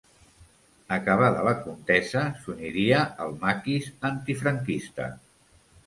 Acabada 0.97 1.43
la 1.49 1.53
contesa 1.67 2.25
s'uniria 2.41 3.05
al 3.27 3.39
Maquis 3.47 3.95
antifranquista. 4.15 5.17